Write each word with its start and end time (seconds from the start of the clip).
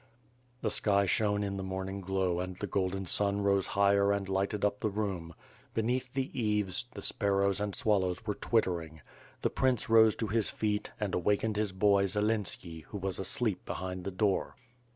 ''The 0.63 0.71
sky 0.71 1.05
shone 1.05 1.43
in 1.43 1.57
the 1.57 1.63
morning 1.63 2.01
glow 2.01 2.39
and 2.39 2.55
the 2.55 2.65
golden 2.65 3.05
sun 3.05 3.39
rose 3.41 3.67
higher 3.67 4.11
and 4.11 4.27
lighted 4.27 4.65
up 4.65 4.79
the 4.79 4.89
room. 4.89 5.35
Beneath 5.75 6.11
the 6.11 6.31
eaves, 6.33 6.85
the 6.91 7.03
sparrows 7.03 7.59
and 7.59 7.75
swallow^s 7.75 8.25
were 8.25 8.33
twittering. 8.33 9.01
The 9.43 9.51
prince 9.51 9.89
rose 9.89 10.15
to 10.15 10.25
his 10.25 10.49
feet 10.49 10.89
and 10.99 11.13
awakened 11.13 11.55
his 11.55 11.71
boy, 11.71 12.07
Zelenski, 12.07 12.81
who 12.85 12.97
was 12.97 13.19
asleep 13.19 13.63
behind 13.63 14.03
the 14.03 14.09
door. 14.09 14.55